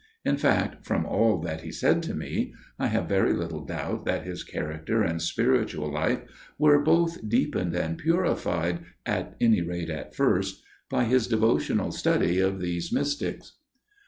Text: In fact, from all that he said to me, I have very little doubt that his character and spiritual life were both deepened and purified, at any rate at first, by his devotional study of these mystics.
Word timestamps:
In 0.25 0.35
fact, 0.35 0.83
from 0.83 1.05
all 1.05 1.37
that 1.41 1.61
he 1.61 1.71
said 1.71 2.01
to 2.01 2.15
me, 2.15 2.55
I 2.79 2.87
have 2.87 3.07
very 3.07 3.33
little 3.33 3.63
doubt 3.63 4.03
that 4.05 4.25
his 4.25 4.43
character 4.43 5.03
and 5.03 5.21
spiritual 5.21 5.91
life 5.91 6.21
were 6.57 6.79
both 6.81 7.29
deepened 7.29 7.75
and 7.75 7.99
purified, 7.99 8.79
at 9.05 9.35
any 9.39 9.61
rate 9.61 9.91
at 9.91 10.15
first, 10.15 10.63
by 10.89 11.03
his 11.03 11.27
devotional 11.27 11.91
study 11.91 12.39
of 12.39 12.59
these 12.59 12.91
mystics. 12.91 13.57